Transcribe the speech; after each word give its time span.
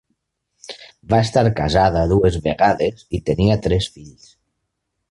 Va 1.13 1.19
estar 1.27 1.43
casada 1.61 2.03
dues 2.13 2.41
vegades 2.49 3.07
i 3.19 3.21
tenia 3.31 3.61
tres 3.69 3.93
fills. 3.99 4.35